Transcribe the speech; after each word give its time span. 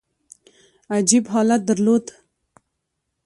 عجیب 0.97 1.25
حالت 1.33 1.61
درلود. 1.67 2.05